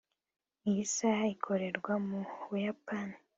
iyi 0.69 0.83
saha 0.95 1.23
ikorerwa 1.35 1.93
mu 2.07 2.19
buyapani 2.47 3.17